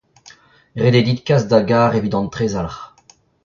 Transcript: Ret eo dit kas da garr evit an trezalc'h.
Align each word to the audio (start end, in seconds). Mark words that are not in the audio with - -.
Ret 0.81 0.95
eo 0.97 1.03
dit 1.07 1.21
kas 1.27 1.43
da 1.49 1.59
garr 1.69 1.97
evit 1.97 2.15
an 2.17 2.27
trezalc'h. 2.33 2.81